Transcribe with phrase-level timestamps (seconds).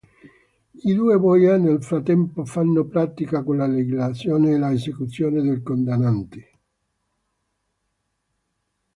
[0.89, 6.49] I due boia nel frattempo fanno pratica con la legislazione e l'esecuzione dei condannati.